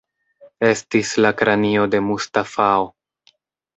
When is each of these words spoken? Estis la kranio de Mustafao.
Estis 0.69 1.11
la 1.25 1.33
kranio 1.43 1.85
de 1.97 2.03
Mustafao. 2.09 2.89